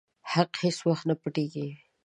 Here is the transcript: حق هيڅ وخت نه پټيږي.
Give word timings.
حق 0.31 0.51
هيڅ 0.61 0.77
وخت 0.87 1.05
نه 1.09 1.15
پټيږي. 1.21 1.67